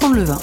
apprendre 0.00 0.16
le 0.16 0.24
vin. 0.24 0.38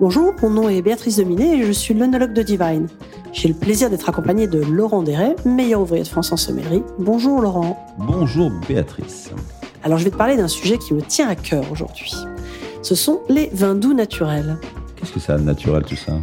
Bonjour, 0.00 0.34
mon 0.42 0.50
nom 0.50 0.68
est 0.68 0.82
Béatrice 0.82 1.18
Dominé 1.18 1.54
et 1.54 1.64
je 1.64 1.70
suis 1.70 1.94
l'œnologue 1.94 2.32
de 2.32 2.42
Divine. 2.42 2.88
J'ai 3.32 3.46
le 3.46 3.54
plaisir 3.54 3.88
d'être 3.88 4.08
accompagné 4.08 4.48
de 4.48 4.60
Laurent 4.60 5.04
Deret, 5.04 5.36
meilleur 5.44 5.82
ouvrier 5.82 6.02
de 6.02 6.08
France 6.08 6.32
en 6.32 6.36
sommellerie. 6.36 6.82
Bonjour 6.98 7.40
Laurent. 7.40 7.94
Bonjour 7.96 8.50
Béatrice. 8.66 9.30
Alors 9.84 9.98
je 9.98 10.04
vais 10.04 10.10
te 10.10 10.16
parler 10.16 10.36
d'un 10.36 10.48
sujet 10.48 10.78
qui 10.78 10.94
me 10.94 11.00
tient 11.00 11.28
à 11.28 11.36
cœur 11.36 11.62
aujourd'hui. 11.70 12.12
Ce 12.82 12.96
sont 12.96 13.20
les 13.28 13.48
vins 13.52 13.76
doux 13.76 13.94
naturels. 13.94 14.56
Qu'est-ce 14.96 15.12
que 15.12 15.20
ça 15.20 15.38
naturel 15.38 15.84
tout 15.84 15.96
ça? 15.96 16.14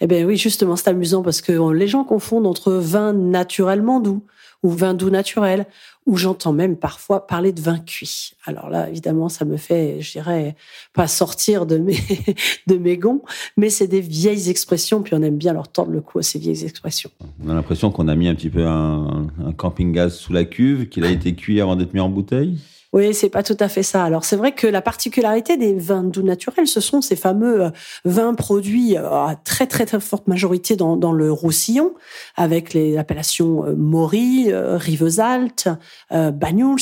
Eh 0.00 0.06
bien 0.06 0.24
oui, 0.24 0.38
justement, 0.38 0.74
c'est 0.76 0.88
amusant 0.88 1.22
parce 1.22 1.42
que 1.42 1.72
les 1.72 1.86
gens 1.86 2.04
confondent 2.04 2.46
entre 2.46 2.72
vin 2.72 3.12
naturellement 3.12 4.00
doux 4.00 4.24
ou 4.62 4.70
vin 4.70 4.94
doux 4.94 5.10
naturel, 5.10 5.66
ou 6.06 6.16
j'entends 6.16 6.52
même 6.52 6.76
parfois 6.76 7.26
parler 7.26 7.52
de 7.52 7.60
vin 7.60 7.78
cuit. 7.78 8.32
Alors 8.44 8.68
là, 8.70 8.88
évidemment, 8.88 9.28
ça 9.28 9.44
me 9.44 9.56
fait, 9.56 10.00
je 10.00 10.12
dirais, 10.12 10.56
pas 10.92 11.06
sortir 11.06 11.66
de 11.66 11.78
mes, 11.78 11.96
de 12.66 12.76
mes 12.76 12.96
gonds, 12.96 13.22
mais 13.56 13.70
c'est 13.70 13.86
des 13.86 14.00
vieilles 14.00 14.50
expressions, 14.50 15.02
puis 15.02 15.14
on 15.14 15.22
aime 15.22 15.38
bien 15.38 15.52
leur 15.52 15.68
tordre 15.68 15.92
le 15.92 16.00
cou 16.00 16.18
à 16.18 16.22
ces 16.22 16.38
vieilles 16.38 16.64
expressions. 16.64 17.10
On 17.44 17.48
a 17.50 17.54
l'impression 17.54 17.90
qu'on 17.90 18.08
a 18.08 18.14
mis 18.14 18.28
un 18.28 18.34
petit 18.34 18.50
peu 18.50 18.66
un, 18.66 19.28
un 19.44 19.52
camping-gaz 19.52 20.14
sous 20.14 20.32
la 20.32 20.44
cuve, 20.44 20.88
qu'il 20.88 21.04
a 21.04 21.10
été 21.10 21.34
cuit 21.34 21.60
avant 21.60 21.76
d'être 21.76 21.94
mis 21.94 22.00
en 22.00 22.08
bouteille? 22.08 22.58
Oui, 22.92 23.14
c'est 23.14 23.30
pas 23.30 23.42
tout 23.42 23.56
à 23.58 23.68
fait 23.68 23.82
ça. 23.82 24.04
Alors 24.04 24.24
c'est 24.26 24.36
vrai 24.36 24.52
que 24.52 24.66
la 24.66 24.82
particularité 24.82 25.56
des 25.56 25.72
vins 25.72 26.02
doux 26.04 26.22
naturels, 26.22 26.66
ce 26.66 26.80
sont 26.80 27.00
ces 27.00 27.16
fameux 27.16 27.64
euh, 27.64 27.70
vins 28.04 28.34
produits 28.34 28.98
euh, 28.98 29.08
à 29.10 29.34
très 29.34 29.66
très 29.66 29.86
très 29.86 29.98
forte 29.98 30.28
majorité 30.28 30.76
dans, 30.76 30.96
dans 30.96 31.12
le 31.12 31.32
Roussillon, 31.32 31.94
avec 32.36 32.74
les 32.74 32.98
appellations 32.98 33.64
euh, 33.64 33.74
Maury, 33.74 34.52
Rivesaltes, 34.52 35.68
Banyuls, 36.10 36.76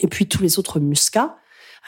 et 0.00 0.06
puis 0.06 0.26
tous 0.28 0.42
les 0.42 0.58
autres 0.58 0.80
muscats. 0.80 1.36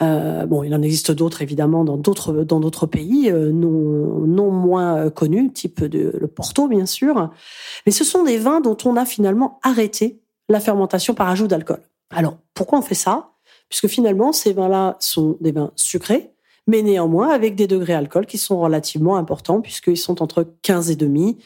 Euh, 0.01 0.45
bon, 0.45 0.61
il 0.63 0.75
en 0.75 0.81
existe 0.81 1.11
d'autres 1.11 1.41
évidemment 1.41 1.83
dans 1.83 1.97
d'autres 1.97 2.43
dans 2.43 2.59
d'autres 2.59 2.85
pays 2.85 3.31
non 3.31 4.25
non 4.27 4.51
moins 4.51 5.09
connus, 5.09 5.51
type 5.51 5.83
de 5.83 6.11
le 6.19 6.27
Porto 6.27 6.67
bien 6.67 6.85
sûr. 6.85 7.31
Mais 7.85 7.91
ce 7.91 8.03
sont 8.03 8.23
des 8.23 8.37
vins 8.37 8.61
dont 8.61 8.77
on 8.85 8.97
a 8.97 9.05
finalement 9.05 9.59
arrêté 9.63 10.21
la 10.49 10.59
fermentation 10.59 11.15
par 11.15 11.29
ajout 11.29 11.47
d'alcool. 11.47 11.79
Alors, 12.09 12.37
pourquoi 12.53 12.79
on 12.79 12.81
fait 12.81 12.95
ça? 12.95 13.31
Puisque 13.69 13.87
finalement, 13.87 14.31
ces 14.31 14.53
vins-là 14.53 14.97
sont 14.99 15.37
des 15.41 15.51
vins 15.51 15.71
sucrés, 15.75 16.31
mais 16.67 16.81
néanmoins 16.81 17.29
avec 17.29 17.55
des 17.55 17.67
degrés 17.67 17.93
alcool 17.93 18.25
qui 18.25 18.37
sont 18.37 18.59
relativement 18.59 19.17
importants, 19.17 19.61
puisqu'ils 19.61 19.97
sont 19.97 20.21
entre 20.21 20.47
15 20.61 20.91
et 20.91 20.95
demi, 20.95 21.37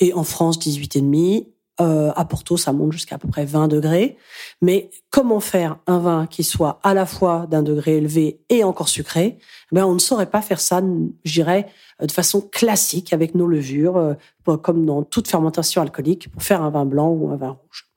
et 0.00 0.12
en 0.14 0.24
France, 0.24 0.58
18 0.58 0.96
et 0.96 1.00
demi. 1.00 1.48
Euh, 1.80 2.10
à 2.16 2.24
Porto, 2.24 2.56
ça 2.56 2.72
monte 2.72 2.90
jusqu'à 2.90 3.14
à 3.14 3.18
peu 3.18 3.28
près 3.28 3.44
20 3.44 3.68
degrés. 3.68 4.16
Mais 4.60 4.90
comment 5.10 5.38
faire 5.38 5.78
un 5.86 6.00
vin 6.00 6.26
qui 6.26 6.42
soit 6.42 6.80
à 6.82 6.92
la 6.92 7.06
fois 7.06 7.46
d'un 7.48 7.62
degré 7.62 7.98
élevé 7.98 8.40
et 8.48 8.64
encore 8.64 8.88
sucré? 8.88 9.38
Ben, 9.70 9.84
on 9.84 9.94
ne 9.94 10.00
saurait 10.00 10.28
pas 10.28 10.42
faire 10.42 10.58
ça, 10.58 10.82
je 11.24 11.32
dirais, 11.32 11.68
de 12.02 12.10
façon 12.10 12.40
classique 12.40 13.12
avec 13.12 13.36
nos 13.36 13.46
levures, 13.46 13.96
euh, 13.96 14.56
comme 14.56 14.86
dans 14.86 15.04
toute 15.04 15.28
fermentation 15.28 15.80
alcoolique, 15.80 16.32
pour 16.32 16.42
faire 16.42 16.62
un 16.62 16.70
vin 16.70 16.84
blanc 16.84 17.10
ou 17.10 17.30
un 17.30 17.36
vin 17.36 17.50
rouge 17.50 17.87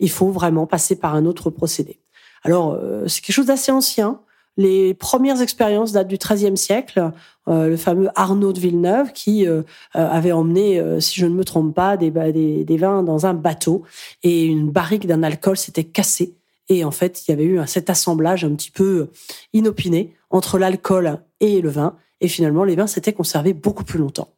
il 0.00 0.10
faut 0.10 0.30
vraiment 0.30 0.66
passer 0.66 0.96
par 0.96 1.14
un 1.14 1.26
autre 1.26 1.50
procédé. 1.50 2.00
Alors, 2.44 2.72
euh, 2.74 3.06
c'est 3.06 3.20
quelque 3.20 3.34
chose 3.34 3.46
d'assez 3.46 3.72
ancien. 3.72 4.20
Les 4.56 4.94
premières 4.94 5.40
expériences 5.40 5.92
datent 5.92 6.08
du 6.08 6.18
XIIIe 6.18 6.56
siècle. 6.56 7.12
Euh, 7.48 7.68
le 7.68 7.76
fameux 7.76 8.08
Arnaud 8.16 8.52
de 8.52 8.58
Villeneuve 8.58 9.12
qui 9.12 9.46
euh, 9.46 9.62
avait 9.94 10.32
emmené, 10.32 10.82
si 11.00 11.20
je 11.20 11.26
ne 11.26 11.34
me 11.34 11.44
trompe 11.44 11.74
pas, 11.74 11.96
des, 11.96 12.10
des, 12.10 12.76
vins 12.76 13.02
dans 13.02 13.26
un 13.26 13.34
bateau 13.34 13.84
et 14.22 14.44
une 14.44 14.70
barrique 14.70 15.06
d'un 15.06 15.22
alcool 15.22 15.56
s'était 15.56 15.84
cassée. 15.84 16.34
Et 16.68 16.84
en 16.84 16.90
fait, 16.90 17.26
il 17.26 17.30
y 17.30 17.34
avait 17.34 17.44
eu 17.44 17.60
cet 17.66 17.88
assemblage 17.88 18.44
un 18.44 18.54
petit 18.54 18.70
peu 18.70 19.08
inopiné 19.52 20.14
entre 20.30 20.58
l'alcool 20.58 21.20
et 21.40 21.60
le 21.60 21.70
vin. 21.70 21.96
Et 22.20 22.28
finalement, 22.28 22.64
les 22.64 22.74
vins 22.74 22.88
s'étaient 22.88 23.12
conservés 23.12 23.54
beaucoup 23.54 23.84
plus 23.84 23.98
longtemps. 23.98 24.28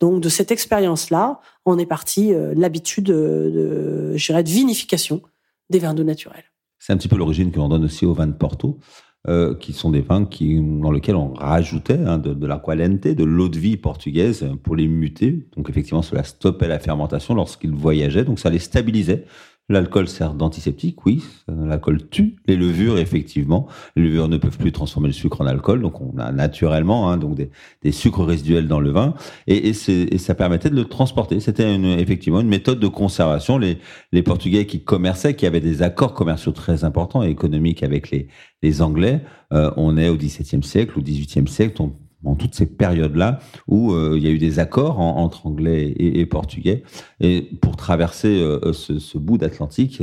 Donc 0.00 0.22
de 0.22 0.28
cette 0.28 0.50
expérience-là, 0.50 1.40
on 1.64 1.78
est 1.78 1.86
parti 1.86 2.32
euh, 2.32 2.54
l'habitude 2.56 3.04
de, 3.04 4.12
je 4.14 4.26
dirais, 4.26 4.42
de 4.42 4.48
vinification 4.48 5.22
des 5.70 5.78
vins 5.78 5.94
doux 5.94 6.04
naturels. 6.04 6.44
C'est 6.78 6.92
un 6.92 6.96
petit 6.96 7.08
peu 7.08 7.16
l'origine 7.16 7.50
que 7.50 7.58
l'on 7.58 7.68
donne 7.68 7.84
aussi 7.84 8.06
aux 8.06 8.14
vins 8.14 8.26
de 8.26 8.32
Porto, 8.32 8.78
euh, 9.26 9.54
qui 9.56 9.72
sont 9.72 9.90
des 9.90 10.00
vins 10.00 10.20
dans 10.20 10.92
lesquels 10.92 11.16
on 11.16 11.34
rajoutait 11.34 11.98
hein, 11.98 12.18
de, 12.18 12.32
de 12.32 12.46
l'aqualente, 12.46 13.08
de 13.08 13.24
l'eau 13.24 13.48
de 13.48 13.58
vie 13.58 13.76
portugaise 13.76 14.48
pour 14.62 14.76
les 14.76 14.86
muter. 14.86 15.48
Donc 15.56 15.68
effectivement, 15.68 16.02
cela 16.02 16.22
stoppait 16.22 16.68
la 16.68 16.78
fermentation 16.78 17.34
lorsqu'ils 17.34 17.74
voyageaient, 17.74 18.24
donc 18.24 18.38
ça 18.38 18.48
les 18.48 18.60
stabilisait. 18.60 19.24
L'alcool 19.70 20.08
sert 20.08 20.32
d'antiseptique, 20.32 21.04
oui. 21.04 21.22
L'alcool 21.46 22.08
tue 22.08 22.36
les 22.46 22.56
levures, 22.56 22.96
effectivement. 22.96 23.66
Les 23.96 24.02
levures 24.02 24.28
ne 24.28 24.38
peuvent 24.38 24.56
plus 24.56 24.72
transformer 24.72 25.08
le 25.08 25.12
sucre 25.12 25.42
en 25.42 25.46
alcool, 25.46 25.82
donc 25.82 26.00
on 26.00 26.16
a 26.18 26.32
naturellement 26.32 27.10
hein, 27.10 27.18
donc 27.18 27.36
des, 27.36 27.92
sucres 27.92 28.24
résiduels 28.24 28.66
dans 28.66 28.80
le 28.80 28.90
vin, 28.90 29.14
et, 29.46 29.74
ça 29.74 30.34
permettait 30.34 30.70
de 30.70 30.76
le 30.76 30.86
transporter. 30.86 31.38
C'était 31.40 31.74
effectivement 32.00 32.40
une 32.40 32.48
méthode 32.48 32.80
de 32.80 32.88
conservation. 32.88 33.58
Les, 33.58 33.78
Portugais 34.22 34.66
qui 34.66 34.82
commerçaient, 34.82 35.34
qui 35.34 35.46
avaient 35.46 35.60
des 35.60 35.82
accords 35.82 36.12
commerciaux 36.12 36.52
très 36.52 36.84
importants 36.84 37.22
et 37.22 37.30
économiques 37.30 37.82
avec 37.82 38.10
les, 38.10 38.28
les 38.62 38.82
Anglais, 38.82 39.22
euh, 39.52 39.70
on 39.76 39.96
est 39.96 40.08
au 40.08 40.16
XVIIe 40.16 40.62
siècle, 40.62 40.98
au 40.98 41.02
XVIIIe 41.02 41.48
siècle, 41.48 41.80
on 41.80 41.92
en 42.24 42.34
toutes 42.34 42.54
ces 42.54 42.66
périodes-là 42.66 43.38
où 43.68 43.92
euh, 43.92 44.14
il 44.16 44.22
y 44.22 44.26
a 44.26 44.30
eu 44.30 44.38
des 44.38 44.58
accords 44.58 44.98
entre 44.98 45.46
anglais 45.46 45.94
et, 45.98 46.26
portugais. 46.26 46.82
Et 47.20 47.42
pour 47.60 47.76
traverser 47.76 48.40
euh, 48.40 48.72
ce, 48.72 49.18
bout 49.18 49.38
d'Atlantique, 49.38 50.02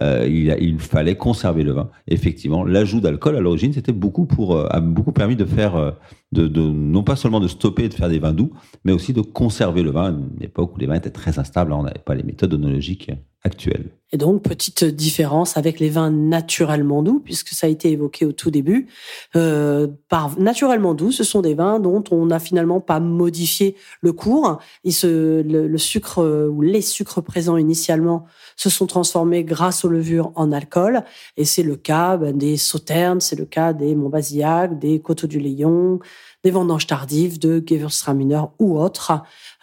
euh, 0.00 0.26
il, 0.28 0.78
fallait 0.78 1.16
conserver 1.16 1.62
le 1.62 1.72
vin. 1.72 1.90
Effectivement, 2.06 2.64
l'ajout 2.64 3.00
d'alcool 3.00 3.36
à 3.36 3.40
l'origine, 3.40 3.72
c'était 3.72 3.92
beaucoup 3.92 4.26
pour 4.26 4.58
a 4.58 4.80
beaucoup 4.80 5.12
permis 5.12 5.36
de 5.36 5.44
faire 5.44 5.94
de, 6.32 6.48
non 6.48 7.02
pas 7.02 7.16
seulement 7.16 7.40
de 7.40 7.48
stopper 7.48 7.84
et 7.84 7.88
de 7.88 7.94
faire 7.94 8.08
des 8.08 8.18
vins 8.18 8.32
doux, 8.32 8.52
mais 8.84 8.92
aussi 8.92 9.12
de 9.12 9.22
conserver 9.22 9.82
le 9.82 9.90
vin 9.90 10.04
à 10.04 10.10
une 10.10 10.42
époque 10.42 10.76
où 10.76 10.78
les 10.78 10.86
vins 10.86 10.94
étaient 10.94 11.10
très 11.10 11.38
instables. 11.38 11.72
on 11.72 11.82
n'avait 11.82 11.98
pas 12.04 12.14
les 12.14 12.22
méthodes 12.22 12.54
onologiques 12.54 13.10
actuelles. 13.44 13.90
Et 14.10 14.16
donc, 14.16 14.42
petite 14.42 14.84
différence 14.84 15.58
avec 15.58 15.80
les 15.80 15.90
vins 15.90 16.10
naturellement 16.10 17.02
doux, 17.02 17.20
puisque 17.20 17.50
ça 17.50 17.66
a 17.66 17.70
été 17.70 17.90
évoqué 17.90 18.24
au 18.24 18.32
tout 18.32 18.50
début. 18.50 18.88
Euh, 19.36 19.86
par 20.08 20.38
naturellement 20.38 20.94
doux, 20.94 21.12
ce 21.12 21.24
sont 21.24 21.42
des 21.42 21.52
vins 21.52 21.78
dont 21.78 22.02
on 22.10 22.24
n'a 22.24 22.38
finalement 22.38 22.80
pas 22.80 23.00
modifié 23.00 23.76
le 24.00 24.12
cours. 24.12 24.58
Le, 24.84 25.76
sucre 25.76 26.48
ou 26.50 26.62
les 26.62 26.80
sucres 26.80 27.22
présents 27.22 27.58
initialement 27.58 28.24
se 28.56 28.70
sont 28.70 28.86
transformés 28.86 29.44
grâce 29.44 29.84
aux 29.84 29.90
levures 29.90 30.32
en 30.36 30.52
alcool. 30.52 31.04
Et 31.36 31.44
c'est 31.44 31.62
le 31.62 31.76
cas 31.76 32.16
ben, 32.16 32.36
des 32.36 32.56
sauternes, 32.56 33.20
c'est 33.20 33.36
le 33.36 33.44
cas 33.44 33.74
des 33.74 33.94
Montbazillac, 33.94 34.78
des 34.78 35.00
Coteaux 35.00 35.26
du 35.26 35.38
Léon, 35.38 35.98
des 36.44 36.50
vendanges 36.50 36.86
tardives, 36.86 37.38
de 37.38 37.62
Gewürztraminer 37.64 38.42
ou 38.58 38.78
autres. 38.78 39.12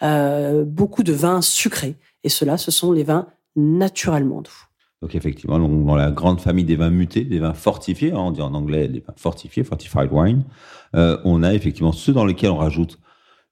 Euh, 0.02 0.64
beaucoup 0.64 1.02
de 1.02 1.12
vins 1.12 1.42
sucrés. 1.42 1.96
Et 2.22 2.28
cela, 2.28 2.58
ce 2.58 2.70
sont 2.70 2.92
les 2.92 3.04
vins 3.04 3.26
naturellement. 3.56 4.42
Donc 5.02 5.14
effectivement, 5.14 5.58
dans 5.58 5.96
la 5.96 6.10
grande 6.10 6.40
famille 6.40 6.64
des 6.64 6.76
vins 6.76 6.90
mutés, 6.90 7.24
des 7.24 7.38
vins 7.38 7.54
fortifiés, 7.54 8.12
hein, 8.12 8.18
on 8.18 8.30
dit 8.30 8.40
en 8.40 8.54
anglais 8.54 8.88
des 8.88 9.00
vins 9.00 9.14
fortifiés, 9.16 9.64
fortified 9.64 10.08
wine, 10.10 10.44
euh, 10.94 11.18
on 11.24 11.42
a 11.42 11.52
effectivement 11.54 11.92
ceux 11.92 12.12
dans 12.12 12.24
lesquels 12.24 12.50
on 12.50 12.56
rajoute 12.56 12.98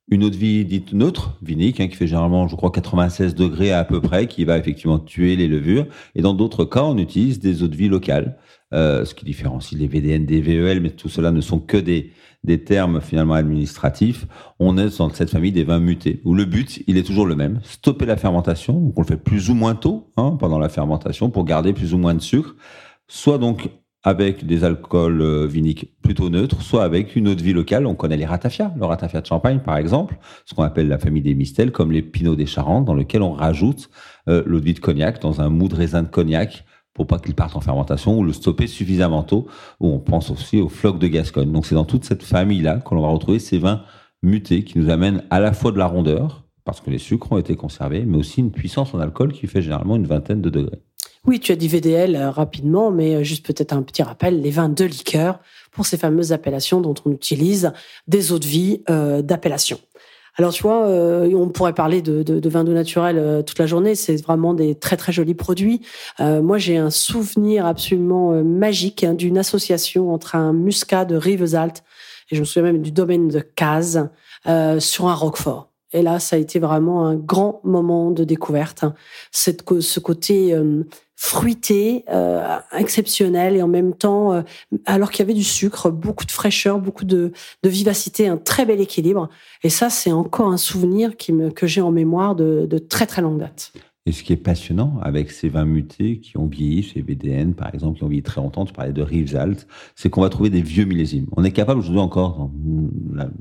une 0.09 0.25
eau 0.25 0.31
de 0.31 0.37
vie 0.37 0.65
dite 0.65 0.93
neutre, 0.93 1.39
vinique, 1.43 1.81
hein, 1.81 1.89
qui 1.89 1.97
fait 1.97 2.07
généralement, 2.07 2.47
je 2.47 2.57
crois, 2.57 2.71
96 2.71 3.35
degrés 3.35 3.73
à, 3.73 3.85
peu 3.85 4.01
près, 4.01 4.27
qui 4.27 4.45
va 4.45 4.59
effectivement 4.59 4.99
tuer 4.99 5.35
les 5.35 5.49
levures. 5.49 5.87
Et 6.15 6.23
dans 6.23 6.35
d'autres 6.35 6.65
cas, 6.65 6.83
on 6.83 6.99
utilise 6.99 7.39
des 7.39 7.63
eaux 7.63 7.69
de 7.69 7.77
vie 7.77 7.89
locales, 7.89 8.37
euh, 8.75 9.05
ce 9.05 9.15
qui 9.15 9.25
différencie 9.25 9.81
les 9.81 9.87
VDN 9.87 10.27
des 10.27 10.41
VEL, 10.41 10.81
mais 10.81 10.91
tout 10.91 11.09
cela 11.09 11.31
ne 11.31 11.41
sont 11.41 11.59
que 11.59 11.79
des, 11.79 12.13
des 12.45 12.63
termes 12.63 13.01
finalement 13.01 13.35
administratifs. 13.35 14.27
On 14.59 14.77
est 14.77 14.99
dans 14.99 15.09
cette 15.11 15.31
famille 15.31 15.53
des 15.53 15.65
vins 15.65 15.81
mutés, 15.81 16.21
où 16.25 16.35
le 16.35 16.45
but, 16.45 16.83
il 16.87 16.99
est 16.99 17.03
toujours 17.03 17.27
le 17.27 17.35
même, 17.35 17.61
stopper 17.63 18.05
la 18.05 18.17
fermentation, 18.17 18.75
donc 18.75 18.93
on 18.97 19.03
le 19.03 19.07
fait 19.07 19.17
plus 19.17 19.49
ou 19.49 19.55
moins 19.55 19.75
tôt 19.75 20.11
hein, 20.17 20.37
pendant 20.39 20.59
la 20.59 20.69
fermentation 20.69 21.31
pour 21.31 21.45
garder 21.45 21.73
plus 21.73 21.95
ou 21.95 21.99
moins 21.99 22.15
de 22.15 22.21
sucre, 22.21 22.55
soit 23.09 23.39
donc 23.39 23.71
avec 24.05 24.47
des 24.47 24.65
alcools 24.65 25.23
euh, 25.23 25.47
viniques 25.47 25.95
plutôt 26.03 26.29
neutres, 26.29 26.63
soit 26.63 26.85
avec 26.85 27.17
une 27.17 27.29
eau 27.29 27.35
de 27.35 27.43
vie 27.43 27.55
locale. 27.55 27.87
On 27.87 27.95
connaît 27.95 28.19
les 28.19 28.27
ratafias, 28.27 28.71
le 28.77 28.85
ratafia 28.85 29.21
de 29.21 29.27
Champagne 29.27 29.61
par 29.65 29.79
exemple, 29.79 30.19
ce 30.45 30.55
qu'on 30.55 30.63
appelle 30.63 30.89
la 30.89 30.99
famille 30.99 31.23
des 31.23 31.35
mistels, 31.35 31.73
comme 31.73 31.91
les 31.91 32.03
pinots 32.03 32.37
des 32.37 32.47
Charentes, 32.47 32.85
dans 32.85 32.95
lequel 32.95 33.23
on 33.23 33.33
rajoute 33.33 33.89
euh, 34.29 34.43
l'eau 34.47 34.61
de 34.61 34.65
vie 34.65 34.75
de 34.75 34.81
cognac 34.81 35.21
dans 35.21 35.41
un 35.41 35.49
mou 35.49 35.69
de 35.69 35.75
raisin 35.75 36.03
de 36.03 36.09
cognac 36.09 36.65
pour 36.93 37.07
pas 37.07 37.19
qu'il 37.19 37.35
parte 37.35 37.57
en 37.57 37.61
fermentation 37.61 38.19
ou 38.19 38.23
le 38.23 38.33
stopper 38.33 38.69
suffisamment 38.69 39.25
tôt. 39.25 39.49
Ou 39.81 39.89
on 39.89 39.99
pense 39.99 40.31
aussi 40.31 40.61
aux 40.61 40.69
flocs 40.69 40.99
de 40.99 41.09
Gascogne. 41.09 41.51
Donc 41.51 41.67
c'est 41.67 41.75
dans 41.75 41.85
toute 41.85 42.05
cette 42.05 42.23
famille-là 42.23 42.77
qu'on 42.77 43.01
va 43.01 43.09
retrouver 43.09 43.41
ces 43.41 43.59
vins 43.59 43.83
mutés 44.23 44.63
qui 44.65 44.79
nous 44.79 44.91
amènent 44.91 45.25
à 45.31 45.41
la 45.41 45.53
fois 45.53 45.73
de 45.73 45.79
la 45.79 45.87
rondeur, 45.87 46.45
parce 46.65 46.81
que 46.81 46.91
les 46.91 46.99
sucres 46.99 47.33
ont 47.33 47.39
été 47.39 47.57
conservés, 47.57 48.05
mais 48.07 48.17
aussi 48.17 48.41
une 48.41 48.53
puissance 48.53 48.95
en 48.95 49.01
alcool 49.01 49.33
qui 49.33 49.47
fait 49.47 49.61
généralement 49.61 49.97
une 49.97 50.07
vingtaine 50.07 50.41
de 50.41 50.51
degrés. 50.51 50.83
Oui, 51.27 51.41
tu 51.41 51.53
as 51.53 51.57
dit 51.57 51.69
VDL 51.69 52.17
euh, 52.17 52.31
rapidement, 52.31 52.91
mais 52.91 53.15
euh, 53.15 53.23
juste 53.23 53.47
peut-être 53.47 53.73
un 53.73 53.83
petit 53.83 54.03
rappel, 54.03 54.43
les 54.43 54.51
vins 54.51 54.69
de 54.69 54.85
liqueur 54.85 55.41
pour 55.73 55.87
ces 55.87 55.97
fameuses 55.97 56.33
appellations 56.33 56.83
dont 56.83 56.95
on 57.07 57.13
utilise 57.13 57.73
des 58.07 58.33
eaux 58.33 58.39
de 58.39 58.47
vie 58.47 58.83
euh, 58.91 59.23
d'appellation. 59.23 59.79
alors 60.37 60.53
tu 60.53 60.63
vois, 60.63 60.87
euh, 60.87 61.33
on 61.35 61.49
pourrait 61.49 61.73
parler 61.73 62.03
de, 62.03 62.23
de, 62.23 62.41
de 62.41 62.49
vin 62.49 62.65
euh, 62.67 63.43
toute 63.43 63.59
la 63.59 63.67
journée. 63.67 63.95
C'est 63.95 64.23
vraiment 64.23 64.53
des 64.53 64.75
très 64.75 64.99
très 64.99 65.13
jolis 65.13 65.35
produits. 65.35 65.81
Euh, 66.21 66.43
moi, 66.43 66.59
j'ai 66.59 66.77
un 66.77 66.91
souvenir 66.91 67.65
absolument 67.65 68.33
magique 68.45 69.03
hein, 69.03 69.15
d'une 69.15 69.39
association 69.39 70.13
entre 70.13 70.37
un 70.37 70.53
muscat 70.53 71.07
de 71.07 71.17
Rivesaltes 71.17 71.85
et 72.31 72.37
je 72.37 72.41
me 72.41 72.45
souviens 72.45 72.73
même 72.73 72.83
du 72.83 72.93
domaine 72.93 73.29
de 73.29 73.41
Cazes 73.41 74.11
sur 74.79 75.09
un 75.09 75.15
roquefort. 75.15 75.71
Et 75.93 76.03
là, 76.03 76.19
ça 76.19 76.37
a 76.37 76.39
été 76.39 76.59
vraiment 76.59 77.07
un 77.07 77.15
grand 77.15 77.61
moment 77.63 78.11
de 78.11 78.25
découverte. 78.25 78.83
Hein. 78.83 78.95
Cette, 79.31 79.63
ce 79.81 80.01
côté 80.01 80.55
fruité, 81.17 82.05
euh, 82.11 82.59
exceptionnel, 82.73 83.57
et 83.57 83.63
en 83.63 83.69
même 83.69 83.95
temps, 83.95 84.33
euh, 84.33 84.43
alors 84.85 85.11
qu'il 85.11 85.21
y 85.21 85.23
avait 85.23 85.35
du 85.35 85.45
sucre, 85.45 85.91
beaucoup 85.91 86.27
de 86.27 86.31
fraîcheur, 86.31 86.79
beaucoup 86.81 87.05
de, 87.05 87.33
vivacité, 87.63 88.29
un 88.29 88.37
très 88.37 88.67
bel 88.67 88.81
équilibre. 88.81 89.29
Et 89.63 89.71
ça, 89.71 89.91
c'est 89.91 90.13
encore 90.13 90.49
un 90.49 90.57
souvenir 90.57 91.13
que 91.17 91.67
j'ai 91.67 91.81
en 91.81 91.93
mémoire 91.93 92.35
de, 92.35 92.79
très 92.79 93.07
très 93.07 93.23
longue 93.23 93.39
date. 93.39 93.73
Et 94.07 94.13
ce 94.13 94.23
qui 94.23 94.35
est 94.35 94.37
passionnant 94.37 94.99
avec 95.01 95.31
ces 95.31 95.49
vins 95.49 95.65
mutés 95.65 96.19
qui 96.19 96.37
ont 96.37 96.47
vieilli 96.47 96.83
chez 96.83 97.01
VDN, 97.01 97.55
par 97.55 97.75
exemple, 97.75 97.97
qui 97.97 98.05
ont 98.05 98.09
vieilli 98.09 98.23
très 98.23 98.43
longtemps, 98.43 98.67
tu 98.67 98.75
parlais 98.75 98.93
de 98.93 99.01
Rivesaltes, 99.01 99.67
c'est 99.95 100.11
qu'on 100.11 100.21
va 100.21 100.29
trouver 100.29 100.51
des 100.51 100.61
vieux 100.61 100.85
millésimes. 100.85 101.27
On 101.33 101.43
est 101.43 101.53
capable 101.53 101.81
aujourd'hui 101.81 102.03
encore, 102.03 102.51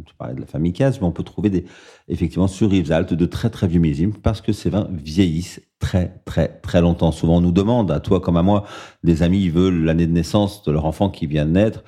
tu 0.05 0.15
parlais 0.17 0.35
de 0.35 0.39
la 0.39 0.45
famille 0.45 0.71
Caz, 0.71 1.01
mais 1.01 1.07
on 1.07 1.11
peut 1.11 1.23
trouver 1.23 1.49
des, 1.49 1.65
effectivement 2.07 2.47
sur 2.47 2.69
Rivesaltes 2.69 3.13
de 3.13 3.25
très 3.25 3.49
très 3.49 3.67
vieux 3.67 3.81
millésimes 3.81 4.13
parce 4.13 4.39
que 4.39 4.53
ces 4.53 4.69
vins 4.69 4.87
vieillissent 4.89 5.59
très 5.83 6.21
très 6.23 6.47
très 6.47 6.79
longtemps. 6.79 7.11
Souvent 7.11 7.37
on 7.37 7.41
nous 7.41 7.51
demande, 7.51 7.91
à 7.91 7.99
toi 7.99 8.21
comme 8.21 8.37
à 8.37 8.41
moi, 8.41 8.63
des 9.03 9.21
amis 9.21 9.49
veulent 9.49 9.83
l'année 9.83 10.07
de 10.07 10.13
naissance 10.13 10.63
de 10.63 10.71
leur 10.71 10.85
enfant 10.85 11.09
qui 11.09 11.27
vient 11.27 11.45
de 11.45 11.51
naître 11.51 11.83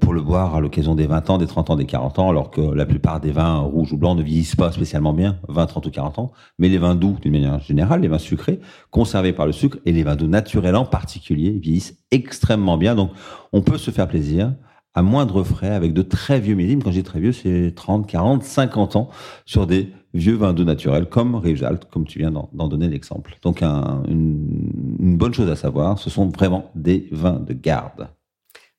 pour 0.00 0.12
le 0.12 0.20
boire 0.20 0.56
à 0.56 0.60
l'occasion 0.60 0.96
des 0.96 1.06
20 1.06 1.30
ans, 1.30 1.38
des 1.38 1.46
30 1.46 1.70
ans, 1.70 1.76
des 1.76 1.86
40 1.86 2.18
ans, 2.18 2.28
alors 2.28 2.50
que 2.50 2.60
la 2.60 2.86
plupart 2.86 3.20
des 3.20 3.30
vins 3.30 3.58
rouges 3.58 3.92
ou 3.92 3.96
blancs 3.96 4.18
ne 4.18 4.22
vieillissent 4.24 4.56
pas 4.56 4.72
spécialement 4.72 5.12
bien, 5.12 5.38
20, 5.48 5.66
30 5.66 5.86
ou 5.86 5.90
40 5.92 6.18
ans, 6.18 6.32
mais 6.58 6.68
les 6.68 6.78
vins 6.78 6.96
doux, 6.96 7.16
d'une 7.22 7.30
manière 7.30 7.60
générale, 7.60 8.00
les 8.00 8.08
vins 8.08 8.18
sucrés, 8.18 8.58
conservés 8.90 9.32
par 9.32 9.46
le 9.46 9.52
sucre, 9.52 9.78
et 9.86 9.92
les 9.92 10.02
vins 10.02 10.16
doux 10.16 10.26
naturels 10.26 10.74
en 10.74 10.84
particulier, 10.84 11.52
vieillissent 11.52 11.96
extrêmement 12.10 12.76
bien. 12.76 12.96
Donc, 12.96 13.12
on 13.52 13.62
peut 13.62 13.78
se 13.78 13.92
faire 13.92 14.08
plaisir 14.08 14.54
à 14.92 15.02
moindre 15.02 15.44
frais 15.44 15.70
avec 15.70 15.92
de 15.92 16.02
très 16.02 16.40
vieux 16.40 16.56
millésimes. 16.56 16.82
Quand 16.82 16.90
je 16.90 16.96
dis 16.96 17.04
très 17.04 17.20
vieux, 17.20 17.32
c'est 17.32 17.72
30, 17.76 18.08
40, 18.08 18.42
50 18.42 18.96
ans 18.96 19.08
sur 19.44 19.68
des 19.68 19.92
vieux 20.16 20.34
vins 20.34 20.52
doux 20.52 20.64
naturels 20.64 21.06
comme 21.06 21.34
Rivesaltes, 21.34 21.86
comme 21.90 22.06
tu 22.06 22.18
viens 22.18 22.30
d'en 22.30 22.68
donner 22.68 22.88
l'exemple. 22.88 23.38
Donc, 23.42 23.62
un, 23.62 24.02
une, 24.08 24.96
une 24.98 25.16
bonne 25.16 25.34
chose 25.34 25.50
à 25.50 25.56
savoir, 25.56 25.98
ce 25.98 26.10
sont 26.10 26.28
vraiment 26.28 26.70
des 26.74 27.08
vins 27.12 27.38
de 27.38 27.52
garde. 27.52 28.08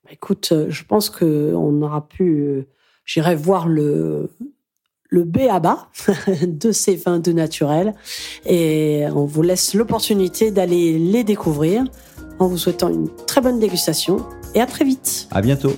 Écoute, 0.10 0.50
euh, 0.52 0.68
je 0.70 0.84
pense 0.84 1.10
qu'on 1.10 1.82
aura 1.82 2.08
pu. 2.08 2.40
Euh, 2.40 2.68
j'irai 3.06 3.36
voir 3.36 3.68
le, 3.68 4.30
le 5.10 5.24
B 5.24 5.40
à 5.50 5.60
bas 5.60 5.90
de 6.48 6.72
ces 6.72 6.96
vins 6.96 7.20
de 7.20 7.32
naturel 7.32 7.94
et 8.46 9.06
on 9.14 9.26
vous 9.26 9.42
laisse 9.42 9.74
l'opportunité 9.74 10.52
d'aller 10.52 10.98
les 10.98 11.24
découvrir 11.24 11.84
en 12.40 12.48
vous 12.48 12.58
souhaitant 12.58 12.90
une 12.90 13.10
très 13.26 13.42
bonne 13.42 13.60
dégustation 13.60 14.18
et 14.54 14.62
à 14.62 14.66
très 14.66 14.86
vite. 14.86 15.28
À 15.32 15.42
bientôt. 15.42 15.74